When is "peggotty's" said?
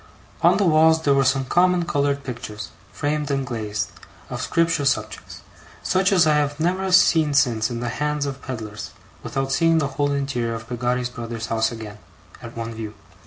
10.67-11.09